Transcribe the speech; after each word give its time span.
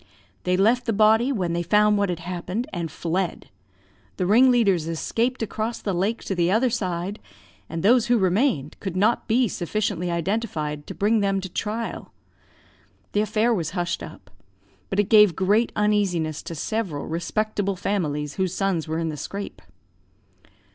"They 0.45 0.57
left 0.57 0.87
the 0.87 0.93
body, 0.93 1.31
when 1.31 1.53
they 1.53 1.61
found 1.61 1.95
what 1.95 2.09
had 2.09 2.21
happened, 2.21 2.65
and 2.73 2.89
fled. 2.89 3.51
The 4.17 4.25
ringleaders 4.25 4.87
escaped 4.87 5.43
across 5.43 5.79
the 5.79 5.93
lake 5.93 6.23
to 6.23 6.33
the 6.33 6.49
other 6.49 6.71
side; 6.71 7.19
and 7.69 7.83
those 7.83 8.07
who 8.07 8.17
remained 8.17 8.77
could 8.79 8.97
not 8.97 9.27
be 9.27 9.47
sufficiently 9.47 10.09
identified 10.09 10.87
to 10.87 10.95
bring 10.95 11.19
them 11.19 11.39
to 11.41 11.49
trial. 11.49 12.11
The 13.11 13.21
affair 13.21 13.53
was 13.53 13.69
hushed 13.77 14.01
up; 14.01 14.31
but 14.89 14.99
it 14.99 15.03
gave 15.07 15.35
great 15.35 15.71
uneasiness 15.75 16.41
to 16.45 16.55
several 16.55 17.05
respectable 17.05 17.75
families 17.75 18.37
whose 18.37 18.55
sons 18.55 18.87
were 18.87 18.97
in 18.97 19.09
the 19.09 19.17
scrape." 19.17 19.61